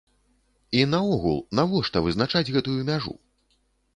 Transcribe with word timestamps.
І 0.79 0.79
наогул, 0.93 1.35
навошта 1.59 2.03
вызначаць 2.07 2.53
гэтую 2.55 2.75
мяжу? 2.91 3.13